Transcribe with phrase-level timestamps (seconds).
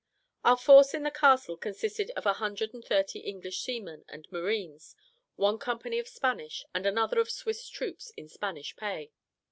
[0.43, 4.95] Our force in the castle consisted of a hundred and thirty English seamen and marines,
[5.35, 9.11] one company of Spanish, and another of Swiss troops in Spanish pay.